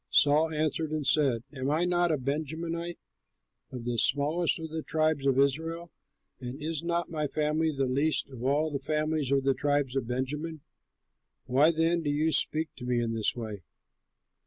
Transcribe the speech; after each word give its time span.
Saul 0.09 0.49
answered 0.49 0.89
and 0.91 1.05
said, 1.05 1.43
"Am 1.53 1.69
I 1.69 1.85
not 1.85 2.11
a 2.11 2.17
Benjamite, 2.17 2.97
of 3.71 3.85
the 3.85 3.99
smallest 3.99 4.57
of 4.57 4.71
the 4.71 4.81
tribes 4.81 5.27
of 5.27 5.37
Israel, 5.37 5.91
and 6.39 6.59
is 6.59 6.81
not 6.81 7.11
my 7.11 7.27
family 7.27 7.71
the 7.71 7.85
least 7.85 8.31
of 8.31 8.43
all 8.43 8.71
the 8.71 8.79
families 8.79 9.31
of 9.31 9.43
the 9.43 9.53
tribe 9.53 9.89
of 9.95 10.07
Benjamin? 10.07 10.61
Why 11.45 11.69
then 11.69 12.01
do 12.01 12.09
you 12.09 12.31
speak 12.31 12.69
to 12.77 12.83
me 12.83 12.99
in 12.99 13.13
this 13.13 13.35
way?" 13.35 13.61